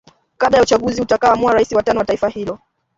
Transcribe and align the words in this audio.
kabla 0.37 0.57
ya 0.57 0.63
uchaguzi 0.63 1.01
utakao 1.01 1.31
amua 1.33 1.53
rais 1.53 1.71
wa 1.71 1.83
tano 1.83 1.99
wa 1.99 2.05
taifa 2.05 2.29
hilo 2.29 2.59